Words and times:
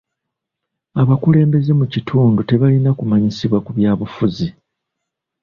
Abakulembeze 1.01 1.71
mu 1.79 1.85
kitundu 1.93 2.39
tebalina 2.49 2.91
kumanyisibwa 2.99 3.57
ku 3.65 3.71
byabufuzi. 3.77 4.47